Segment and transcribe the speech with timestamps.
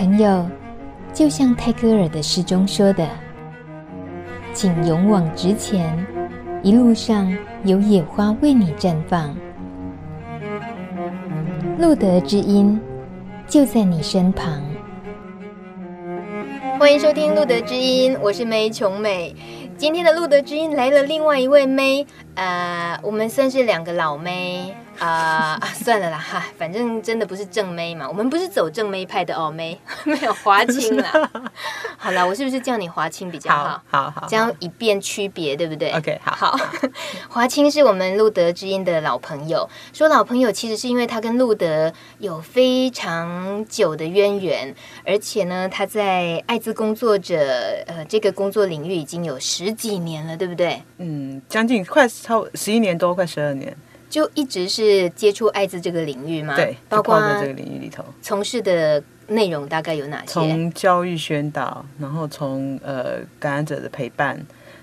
[0.00, 0.48] 朋友，
[1.12, 3.06] 就像泰戈尔的诗中说的
[4.54, 5.94] ：“请勇往直前，
[6.62, 7.30] 一路上
[7.64, 9.36] 有野花为你绽放。”
[11.78, 12.80] 路德之音
[13.46, 14.62] 就在你身旁。
[16.78, 19.36] 欢迎收听《路德之音》，我是梅琼美。
[19.76, 24.74] 今天的《路德之音》来了另外一位妹，呃，我们算是两个老妹。
[25.00, 31.30] 啊、uh, 算了啦哈，反正真的不是正妹嘛，我们不是走正妹派的哦，妹 没有华清啦。
[31.96, 33.64] 好了，我是不是叫你华清比较好？
[33.64, 36.34] 好好，好，这样以便区别，对不对？OK，好。
[36.36, 36.60] 好，
[37.28, 39.68] 华清是我们路德之音的老朋友。
[39.92, 44.74] 说老朋友，其实是因为他跟路德有非常久的渊源，
[45.06, 47.38] 而且呢，他在艾滋工作者
[47.86, 50.82] 呃这个工作领域已经有十几年了，对不对？
[50.98, 53.74] 嗯，将近快超十一年多，快十二年。
[54.10, 56.56] 就一直是接触艾滋这个领域吗？
[56.56, 60.26] 对，包括在这个领域里头，从事的内容大概有哪些？
[60.26, 64.38] 从教育宣导，然后从呃感染者的陪伴，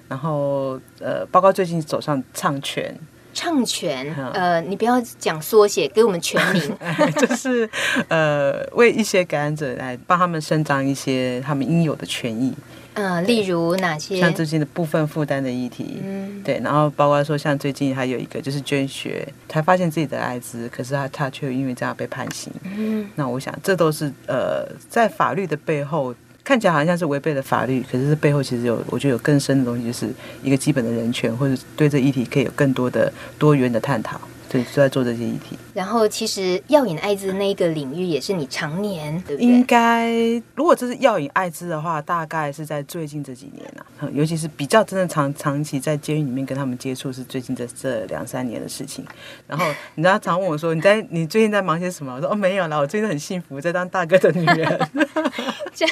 [0.08, 2.98] 然后呃包括最近走上唱权，
[3.34, 6.78] 唱权，呃，你不要讲缩写，给我们全名，
[7.20, 7.70] 就是
[8.08, 12.54] 呃为一些感染者来帮他们伸张一些他们应有的权益。
[12.98, 14.20] 嗯，例如哪些？
[14.20, 30.09] 像最近的部分负担的议题，嗯，对，然后包括说像最近还有一个就是捐血，才发现自己的艾滋，可是他他却因为这样被判刑，嗯，那我想这都是呃在法律的背后看起来好像是违背了法律，可是这背后其实有我觉得有更深的东西，就是
[30.42, 34.20] 一个基本的人权，或者对这议题可以有更多的多元的探讨。
[34.50, 35.58] 对，就在做这些议题。
[35.73, 39.48] 然后，其实药引艾滋那一个领域也是你常年，对不对？
[39.48, 40.12] 应该，
[40.56, 49.06] 如果这是药引艾滋的话，大概是在最近这几年啊，嗯、尤其是比较真的长长期在监狱里面跟他们接触，是最近这这两三年的事情。
[49.48, 54.89] 然后， 你知道，常问我说：“你在你最近在忙些什么？”我说：“哦，没有啦，我最近很幸福，在当大哥的女人。
[55.73, 55.86] ”这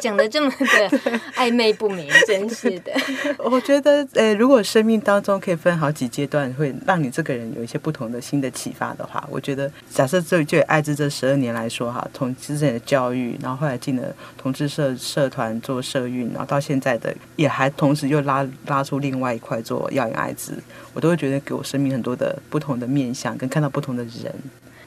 [0.00, 0.98] 讲的这么的
[1.36, 2.92] 暧昧不明，真是的。
[3.38, 8.04] 我觉得，呃，如果生命当中可以分好几阶段，会让你这个人有一些不同。
[8.04, 20.58] 同的新的启发的话，我觉得假设就就艾滋这十二年来说哈，从之前的教育，然后后来进了同志社社团做社运，然后到现在的也还同时又拉拉出另外一块做药瘾艾滋，
[20.92, 24.34] 我都会觉得给我生命很多的不同的面向，跟看到不同的人。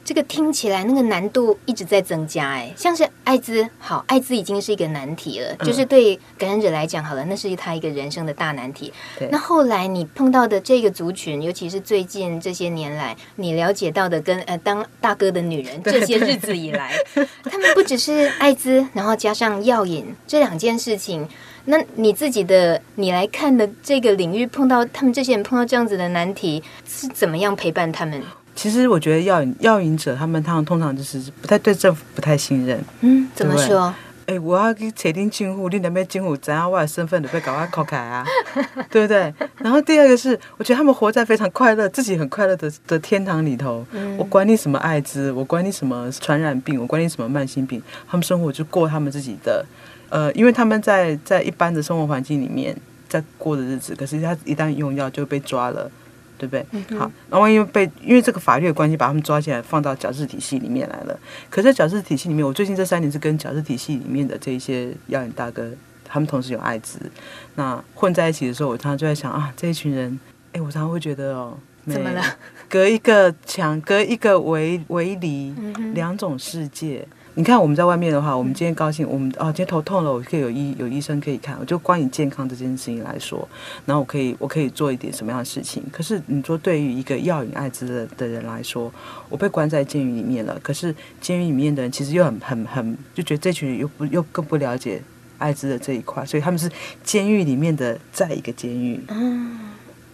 [0.08, 8.90] 这个听起来那个难度一直在增加哎，像是艾滋，好，艾滋已经是一个难题了，嗯、就是对感染者来讲，好了，那是他一个人生的大难题。
[9.30, 16.94] 那后来你碰到的这个族群，尤其是最近这些年来，你了解到的跟，跟呃当大哥的女人这些日子以来，
[17.44, 21.28] 他们不只是艾滋，然后加上药瘾这两件事情，
[21.66, 28.22] 那你自己的你来看的这个领域，碰到他们这些人碰到这样子的难题，是怎么样陪伴他们？
[28.58, 32.84] 其实我觉得药瘾药瘾者他们他们通常就是不太对政府不太信任。
[33.02, 33.94] 嗯，怎么说？
[34.26, 38.26] 哎，我要去设定政府，你那边政府怎样我的身份都被搞快扣开啊，
[38.90, 39.32] 对不对？
[39.58, 43.86] 然后第二个是，我觉得他们活在非常快乐、自己很快乐的的天堂里头。
[43.92, 47.80] 嗯，我管你什么艾滋，我管你什么传染病，我管你什么慢性病，
[48.10, 49.64] 他们生活就过他们自己的。
[50.08, 52.76] 呃，因为他们在在一般的生活环境里面
[53.08, 55.88] 在过的日子，可是他一旦用药就被抓了。
[56.38, 56.64] 对不对？
[56.70, 61.18] 嗯、好，那万一被因为这个法律的关系把他们抓起来放到矫治体系里面来了。
[61.50, 65.70] 可是矫治体系里面，我最近这三年是跟矫治体系里面的这一些药瘾大哥，
[66.04, 66.98] 他们同时有艾滋，
[67.56, 70.18] 那混在一起的时候，我常常就在想啊，这一群人，
[70.52, 72.22] 哎，我常常会觉得哦，怎么了？
[72.70, 77.06] 隔一个墙，隔一个围围篱，嗯、两种世界。
[77.38, 83.48] 你看我们在外面的话，我们今天高兴，我们哦今天头痛了，我可以有医有医生可以看，我就关于健康这件事情来说，
[83.86, 85.80] 然后我可以我可以做一点什么样的事情。
[85.92, 88.92] 可是你说对于一个药瘾艾滋的的人来说，
[89.28, 95.00] 我被关在监狱里面了，可是监狱里面的人其实又很很很就觉得这群人又不又更不了解
[95.38, 96.68] 艾滋的这一块，所以他们是
[97.04, 99.00] 监狱里面的再一个监狱。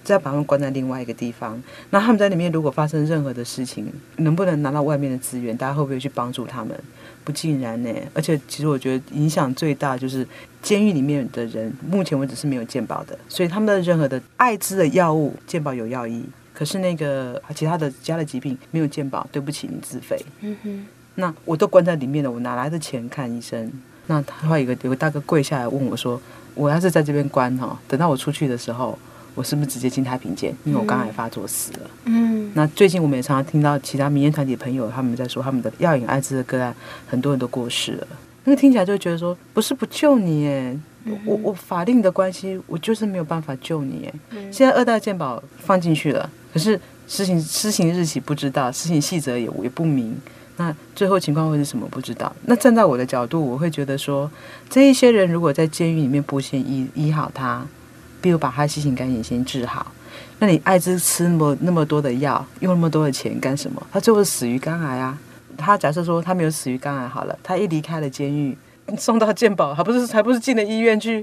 [0.05, 5.57] 再把他们关在另外一个地方，那他们在里面如果发生任何的事情，能不能拿到外面的资源？
[5.57, 6.79] 大家会不会去帮助他们？
[7.25, 7.91] 不尽然呢。
[8.13, 10.29] 而且，其实我觉得影响最大就是
[10.61, 16.23] 监狱里面的人，目前为止是没有健保的，所以他们的任何的艾滋的药物，健保有药医，
[16.53, 20.21] 可是那个其他的家的疾病没有健保，对不起，你自费。
[20.43, 20.87] 嗯哼。
[21.15, 23.73] 那我都关在里面了，我哪来的钱看医生？
[24.07, 26.21] 那他会有个有个大哥跪下来问我说
[26.55, 28.99] ：“我要是在这边关哈，等到我出去的时候。”
[29.35, 30.55] 我是不是直接进太平间？
[30.65, 31.91] 因为我肝癌发作死了。
[32.05, 36.75] 嗯，那最近我们也常常听到其他民间团体朋友他们在说，他们的药瘾艾滋的个案，
[37.09, 38.07] 很多人都过世了。
[38.45, 40.77] 那个听起来就觉得说，不是不救你哎，
[41.25, 44.41] 我我法令的关系，我就是没有办法救你哎。
[44.53, 46.79] 现在二代健保放进去了，可是
[47.09, 50.15] 施行施行日期不知道，施行细则也也不明。
[50.57, 51.89] 那最后情况会是什么？
[51.91, 52.31] 不知道。
[52.45, 54.31] 那站在我的角度，我会觉得说，
[54.71, 57.67] 这一些人如果在监狱里面不先医医好他，
[58.25, 59.93] 比如把他新型肝炎先治好，
[60.39, 63.87] 那你艾滋吃那么那么多的药，用那么多的钱干什么？
[63.93, 65.19] 他最后死于肝癌啊！
[65.59, 68.57] 他假设说他没有死于肝癌好了，他一离开了监狱，
[68.97, 71.23] 送到健保，还不是还不是进了医院去？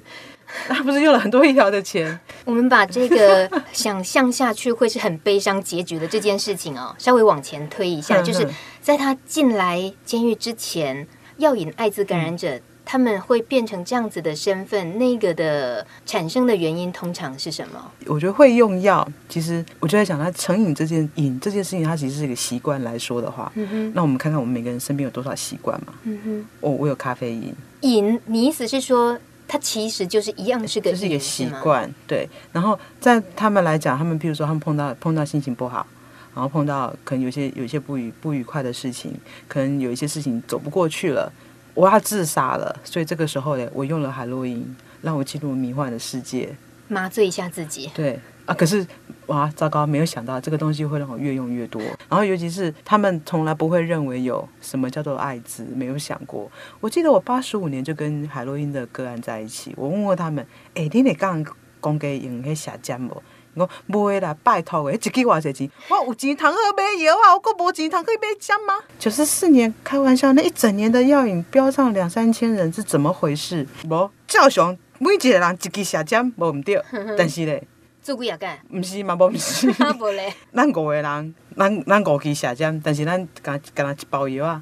[0.67, 2.19] 那不是用了很多医疗的钱？
[2.45, 8.47] 我们把这个想象下去会是很悲伤结局的这件事情哦，稍微往前推一下，就是
[8.79, 11.07] 在他进来监狱之前，
[11.37, 17.91] 药引艾滋感染者、嗯、他们会变成这样子的身份，那个的产生的原因通常是什么？
[18.05, 29.17] 我觉得会用药，其实我就在想，他成瘾这件瘾这件事情，它其实是一个习惯来说的话，嗯哼，那我们看看我们每个人身边有多少习惯嘛，嗯哼，我我有咖啡因瘾，你意思是说？
[29.47, 32.27] 它其实就是一样是个，就是一个习惯，对。
[32.51, 35.87] 然后在他们来讲，他们譬如说，他们碰到碰到心情不好，
[36.35, 39.13] 然后碰到可能有些有些不愉不愉快的事情，
[39.47, 41.31] 可能有一些事情走不过去了，
[41.73, 42.75] 我要自杀了。
[42.83, 46.55] 所以这个时候呢，我用了海洛因，让我进入迷幻的世界，
[46.87, 47.89] 麻醉一下自己。
[47.93, 48.85] 对啊，可是。
[49.27, 49.87] 哇，糟糕！
[49.87, 51.81] 没有想到这个东西会让我越用越多。
[52.09, 56.51] 然后，尤其是他们从来不会认为有什么叫做艾滋，没有想过。
[56.81, 60.45] 我记得我八十五年就跟海洛因的个案在一起，我问过他们
[60.75, 61.45] ：“哎，你得刚
[61.79, 63.23] 公给用那下降不？”
[63.55, 65.69] 我不会啦，拜托诶，一支偌侪钱？
[65.89, 68.75] 我有钱通去买药啊，我阁无钱通去买针吗？
[68.97, 73.67] 九十四年，开玩笑，那一整年的药引标上两三千人是怎么回事？
[73.89, 76.81] 无，照常每一个人一支射针无唔对，
[77.17, 77.63] 但是咧。
[78.03, 78.47] 做几啊个？
[78.75, 79.71] 唔是嘛，无唔是。
[79.77, 84.61] 咱五个人，咱咱五支下针，但是咱干干那一包药啊，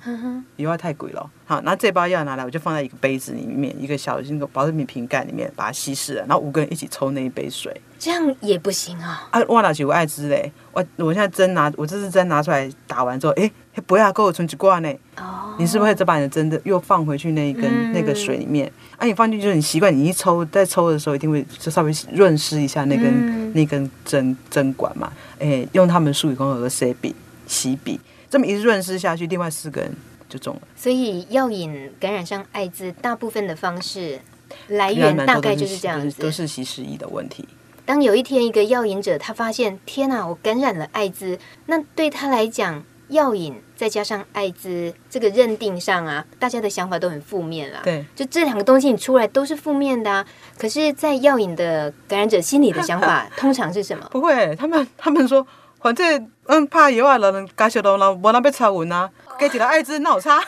[0.57, 1.30] 药啊太贵了。
[1.45, 7.75] 好，那这包药拿来，我就放在一个杯子里面，一个小那个保特瓶瓶盖里面，把它稀释了，然后五个人一起抽那一杯水。
[7.97, 9.27] 这样也不行啊！
[9.31, 10.51] 啊，我哪有艾滋嘞？
[10.71, 13.51] 我我现在针拿，我这支针拿出来打完之后，哎，
[13.86, 14.89] 不要给我存几罐呢？
[15.18, 18.71] 哦，你是不是再把你的针的又放回去那一根、嗯、那个水里面？
[18.97, 25.12] 啊，你放进去就是你习惯，你一抽在抽的时候一定会就稍微润湿一下那根、嗯、那根针针管嘛。
[25.40, 27.16] 哎，用他们术语讲的洗笔
[27.48, 28.00] 洗笔，
[28.30, 29.92] 这么一润湿下去，另外四个人
[30.28, 30.62] 就中了。
[30.75, 34.19] 所以药引感染上艾滋，大部分的方式
[34.68, 37.48] 来源大概就是这样子，都是稀释液的问题。
[37.86, 47.79] 当有一天一个药瘾者他发现，天哪，我感染了艾滋，那对他来讲，药瘾再加上艾滋这个认定上啊，大家的想法都很负面了。
[47.83, 50.25] 对，就这两个东西你出来都是负面的啊。
[50.57, 54.07] 可是，在药瘾的感染者心里的想法 通常是什么？
[54.11, 55.45] 不会，他们他们说，
[55.79, 60.39] 反正嗯，怕有啊人感受到了，我那被查文啊，给起来艾滋那我差。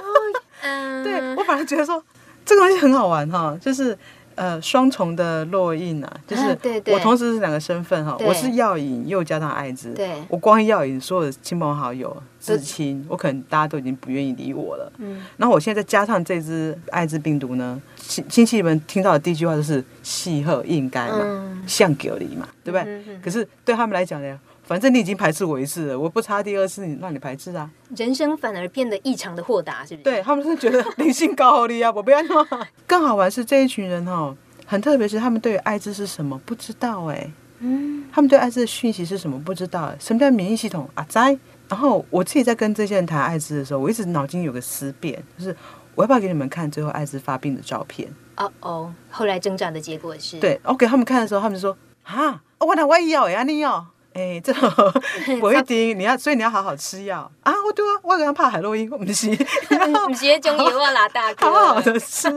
[0.62, 2.02] 嗯， 对我反而觉得说
[2.44, 3.96] 这个东西很好玩哈，就是。
[4.36, 6.56] 呃，双重的烙印啊，就是
[6.92, 9.94] 我同时是两个身份哈，我是药瘾又加上艾滋，
[10.28, 14.92] 我光药瘾，所有的亲朋好友、至亲，我可能大家都已经不愿意理我了。
[14.98, 24.38] 嗯，然后我现在再加上这只艾滋病毒呢，亲亲戚们听到的第一句话就是“喜贺应该嘛，像狗你嘛，对不对？”可是对他们来讲呢？
[24.66, 27.70] 反正你已经排斥我一次了，我不差第二次，你让你排斥啊！
[27.96, 30.02] 人生反而变得异常的豁达，是不是？
[30.02, 32.46] 对，他们是觉得灵性高了呀，我不要弄。
[32.86, 34.36] 更好玩是这一群人哦，
[34.66, 37.30] 很特别，是他们对于艾滋是什么不知道哎，
[37.60, 39.94] 嗯，他们对艾滋的讯息是什么不知道？
[40.00, 41.06] 什么叫免疫系统啊？
[41.08, 41.38] 在。
[41.68, 45.56] 然后我自己在跟这些人谈艾滋的时候，我一直脑筋有个思辨，就是
[45.96, 48.08] 我要不要给你们看最后艾滋发病的照片？
[48.36, 53.84] 哦哦，后来挣扎的结果是，对，我给他们看的时候，他们说啊，我那我也要呀，你要。
[54.16, 54.50] 哎，这
[55.40, 57.52] 不一定，你要，所以你要好好吃药啊！
[57.66, 59.28] 我对啊，我刚刚怕海洛因，我不是，
[60.08, 62.28] 不是中医我老大哥，好好的吃，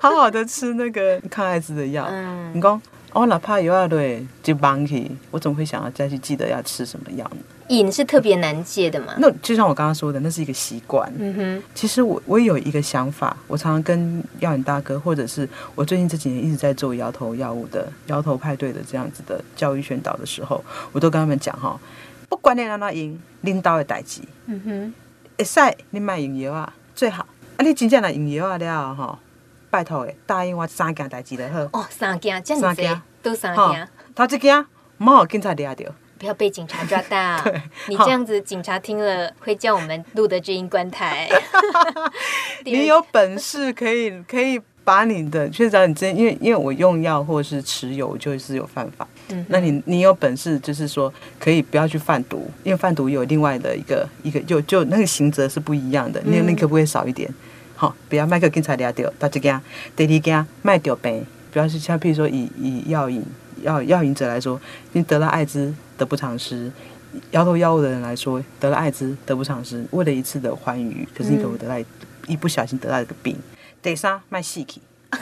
[0.00, 2.06] 好好的吃那个抗艾滋的药。
[2.10, 2.80] 嗯，你讲
[3.12, 7.36] 我哪怕有啊，对，就忘记，我总会想要再去记得要吃什么药呢？
[7.68, 9.14] 瘾是特别难戒的嘛？
[9.18, 11.10] 那就像我刚刚说的，那是一个习惯。
[11.18, 21.80] 嗯哼，其实我我也有一个想法，我常常跟药瘾大哥，或者是我最近这几年一直在做摇头药物的摇头派对的这样子的教育宣导的时候，我都跟他们讲哈，
[22.28, 24.20] 不管你让他赢，领导的代志。
[24.46, 24.94] 嗯哼，
[25.38, 29.18] 会使你卖用药啊，最好啊，你真正来用药啊了哈，
[29.70, 31.60] 拜托诶，答应我三件代志就好。
[31.72, 32.82] 哦，三件，这样子
[33.22, 33.88] 都三件。
[34.14, 34.66] 头一件，
[34.98, 35.84] 莫让警察抓到。
[36.24, 37.38] 不要被警察抓到！
[37.86, 41.28] 你这样子，警察听了会叫我们录的知音关台。
[42.64, 49.06] 你有本事可以可以把你的，确实你真因为因为我用药或者是持有就是有犯法。
[49.28, 56.22] 嗯，那你你有本事就是说可以不要去贩毒，因为贩毒有另外的一个一个就就那个刑责是不一样的。
[56.24, 57.30] 你、嗯、你可不可以少一点？
[57.76, 59.60] 好，不要卖给警察抓到，到这件
[59.94, 63.22] 第二件卖掉呗，不要是像譬如说以以药瘾
[63.60, 64.58] 药药瘾者来说，
[64.92, 65.74] 你得了艾滋。
[65.96, 66.70] 得不偿失，
[67.30, 71.86] 摇头药物的人来说，得了艾滋得不偿失，为了一次的欢愉，可是你可能得到、嗯、
[72.26, 73.36] 一不小心得到一个病，
[73.82, 74.80] 得啥卖细气。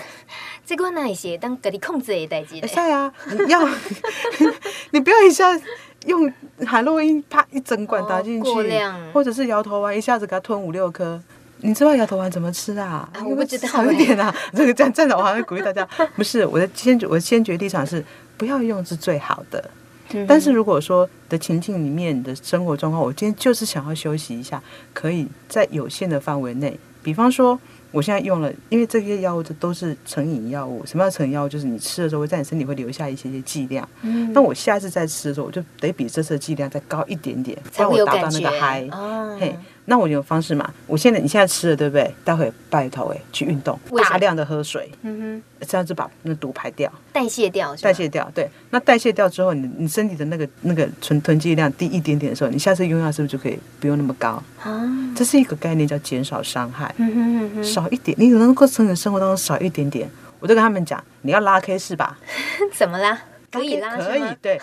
[0.65, 2.57] 这个那一些当给你控制的代志。
[2.67, 3.69] 是啊，你要
[4.93, 5.61] 你不要一下
[6.07, 6.33] 用
[6.65, 8.51] 海洛因啪一整管打进去，
[8.81, 11.21] 哦、或者是摇头丸一下子给他吞五六颗。
[11.59, 13.09] 你知道摇头丸怎么吃啊？
[13.13, 13.69] 啊我不知道。
[13.69, 15.87] 好一点啊，这个站站长我还会鼓励大家。
[16.17, 18.03] 不是我的先决，我的先决立场是
[18.39, 19.71] 不要用是最好的。
[20.15, 27.59] 嗯、但是如果说的情境里面的生活状况，我今天就是想要休息一下，可以在有限的范围内，比方说。
[27.93, 30.83] 我现在用了，因为这些药物都是成瘾药物。
[30.87, 31.49] 什么叫成瘾药物？
[31.51, 33.87] 就是你吃的时候会在你身体会留下一些些剂量。
[34.01, 34.33] 嗯。
[34.33, 38.89] 那我下次再吃的时候，我就得比这次的剂量再高一点点，才我达到那个嗨。
[38.91, 39.37] 哦。
[39.39, 39.55] 嘿。
[39.87, 40.73] 那我有方式嘛？
[40.87, 42.15] 我现在你现在吃了对不对？
[42.25, 48.31] 待会拜托哎，去运动，大量的喝水，嗯哼，这样子把那毒排掉，代谢掉，代谢掉。
[48.35, 54.43] 对，那代谢掉之后，你你身体的那个那个存囤积量低一点点的时候，你下次用药是不是就可以不用那么高？
[54.63, 60.09] 啊，这是一个概念，叫减少伤害，嗯哼嗯哼，少一点，你能够从你生活当中少一点点。
[60.39, 62.19] 我就跟他们讲，你要拉 K 是吧？
[62.75, 63.17] 怎么拉？
[63.51, 64.61] 可以拉，可以，对。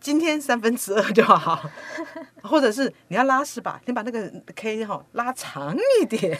[0.00, 1.68] 今天三分之二就好，
[2.42, 6.38] 或者是你要拉屎吧，你把那个 K 哈拉长一点，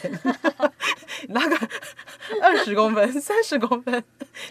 [1.29, 1.57] 拉个
[2.41, 4.03] 二十公分、三十公分，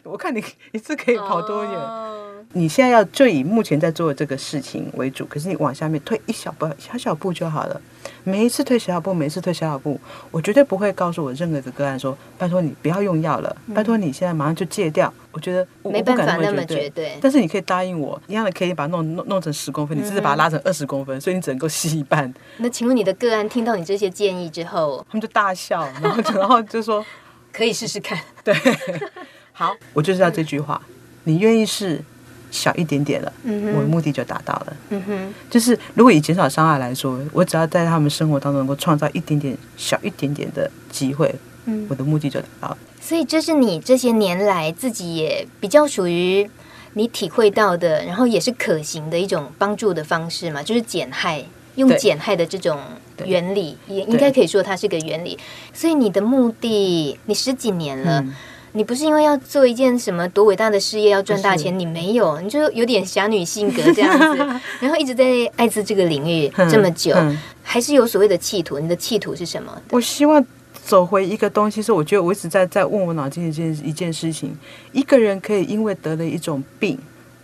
[0.04, 1.72] 我看你一次可以跑多远。
[1.72, 2.18] Oh.
[2.52, 7.80] 你现在要就以目前在做的这个事情为主，可是你往下面退一小步、小小步就好了。
[8.24, 10.00] 每一次退小小步，每一次退小小步，
[10.30, 17.16] 我绝对不会告诉我任何一个个案说：“拜托你不要用药了，拜托你现在马上就戒掉。”我觉得我没办法那么绝对。
[17.20, 22.32] 但是你可以答应我，一样的可以把它弄弄弄成十公分，你只是把它拉成二十公分，所以你只能够吸一半。
[22.56, 27.04] 那请问你的个案听到你这些建议之后，他们就大笑，然后然 后就说
[27.52, 28.18] ：“可以试试看。
[28.42, 28.54] ”对，
[29.52, 30.80] 好，我就是要这句话，
[31.24, 32.02] 你愿意试？
[32.50, 34.76] 小一点点了，嗯、我的目的就达到了。
[34.88, 41.34] 嗯哼，就是如果以减少伤害来说，我只要在他们生活当中能够创造一点点小一点点的机会，
[41.66, 42.78] 嗯，我的目的就达到了。
[43.02, 46.50] 所以这是你这些年来自己也比较属于
[46.94, 52.80] 你体会到的，然后也是可行的一种帮助的方式嘛，就是减害，用减害的这种
[53.26, 55.38] 原理，也应该可以说它是个原理。
[55.72, 58.20] 所以你的目的，你十几年了。
[58.20, 58.34] 嗯
[58.72, 64.36] 你不是因为要做一件什么多伟大的事业要赚大钱，你没有，你就有点侠女性格这样子，
[64.78, 65.24] 然后一直在
[65.56, 68.78] 艾滋这个领域这么久，嗯嗯、还是有所谓的企图。
[68.78, 69.72] 你的企图是什么？
[69.90, 70.46] 我希望
[70.84, 74.54] 走回一个东西，是我觉得我一直在在问我脑筋一件一件事情：
[74.92, 76.96] 一个人可以因为得了一种病，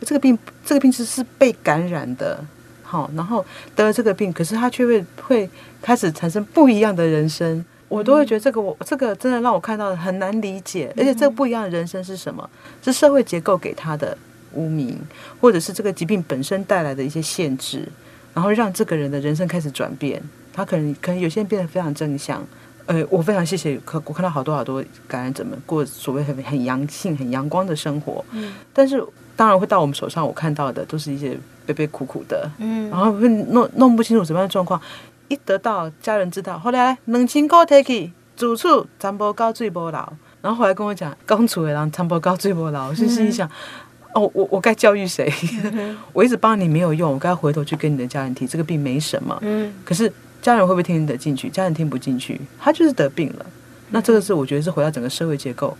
[0.02, 2.44] 这个病这个病是是被感染的，
[2.84, 5.50] 好，然后得了这个病，可是他却会会
[5.82, 7.64] 开始产生不一样的人生。
[7.88, 12.48] 我都会觉得这个我这个真的让我看到很难理解，而且这个不一样的人生是什么？
[12.82, 14.16] 是社会结构给他的
[14.54, 14.98] 污名，
[15.40, 17.88] 或者是这个疾病本身带来的一些限制，
[18.32, 20.20] 然后让这个人的人生开始转变。
[20.52, 22.44] 他可能可能有些人变得非常正向。
[22.86, 28.24] 呃，我非常谢谢，可我看到好多好多感染者们过所谓很很阳性、很阳光的生活。
[28.32, 29.02] 嗯，但是
[29.34, 34.80] 当然会到我们手上，我看到的都是一些悲悲苦苦的，嗯，然后会弄弄不清楚什么样的状况。
[35.28, 40.12] 一得到家人知道，后来两千块提去，住处长不高最波老，
[40.42, 43.48] 然后后来跟我讲，刚处的人长不高最波老，我就心里想，
[44.12, 45.32] 哦，我我该教育谁？
[46.12, 49.36] 我一直帮你没有用，我该回头去跟你的家人提，这个病没什么。
[49.40, 50.12] 嗯，可是
[50.44, 51.48] 家人会不会听得进去？
[51.48, 53.46] 家人听不进去，他就是得病了。
[53.90, 55.76] 那这个是我觉得是回到整个社会结构，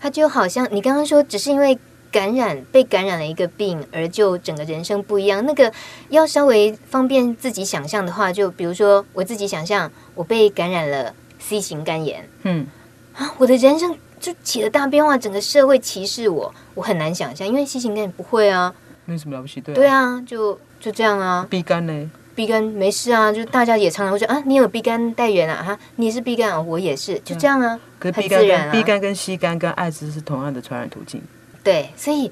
[0.00, 1.78] 他就好像你刚刚说，只是因为。
[2.12, 5.44] 感染被感染了一个病，而就整个人生不一样。
[5.44, 5.70] 那个
[6.08, 12.66] 要稍微方便自己想象的话，就比如说我自己想象，我被感染了 C 型肝炎，嗯
[13.12, 18.72] 啊，我的人生就起了大变化，整个社会歧视我，我很难想象，因为 C 型肝炎不会啊，
[19.04, 21.46] 没什么了不起，对啊，对啊，就就这样啊。
[21.50, 31.20] B 肝呢？B 肝没事啊，就大家也常常会说啊，你有 B 肝带源啊，哈，你也是 B 肝，我也是，就这样啊，可是 B 肝跟 B 肝跟 C 肝跟艾滋是同样的传染途径。
[31.64, 32.30] 对，所以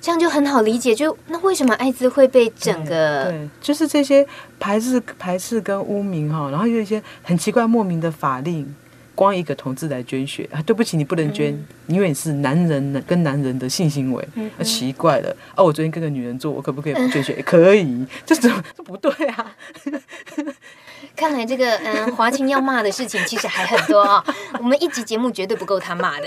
[0.00, 0.94] 这样就很好理解。
[0.94, 4.26] 就那为什么艾滋会被整个对，对，就是这些
[4.58, 8.74] 排斥、排斥跟污名哈，然后有一些很奇怪、莫名的法令，
[9.16, 15.64] 光一个同志来捐血啊，对不起，你不能捐，嗯、因为你是男人跟男人的性行为，嗯、哼奇怪了啊！
[15.64, 17.34] 我昨天跟个女人做，我可不可以不捐血？
[17.38, 19.56] 嗯、 可以，这怎么这不对啊？
[21.16, 24.34] 看来这个嗯，华清要骂的事情其实还很多啊、哦。
[24.60, 26.26] 我们一集节目绝对不够他骂的。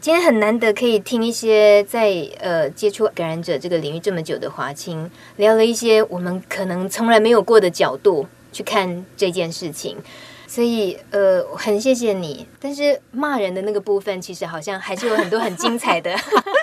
[0.00, 9.96] 今天很难得可以听一些在呃接触感染者这个领域这么久的华清聊了一些我们可能从来没有过的角度去看这件事情，
[10.52, 12.46] 所以呃很谢谢你。
[12.60, 16.14] 但是骂人的那个部分其实好像还是有很多很精彩的，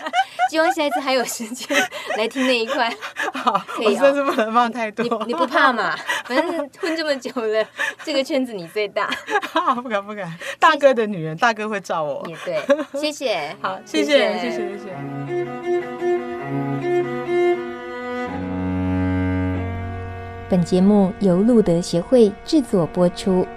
[0.52, 1.68] 希望下一次还有时间
[2.16, 2.88] 来听那一块。
[3.34, 4.00] 好，可以、哦。
[4.00, 5.04] 我真是不能放太多。
[5.26, 5.96] 你你不怕嘛？
[6.26, 7.66] 反正混这么久了，
[8.04, 9.10] 这个圈子你最大。
[9.82, 12.24] 不敢不敢，大哥的女人，大哥会罩我。
[12.30, 12.62] 也对，
[13.02, 13.56] 谢谢。
[13.60, 14.38] 好，谢谢。
[14.38, 14.86] 谢谢谢谢
[20.48, 23.48] 本节目由路德协会制作播出。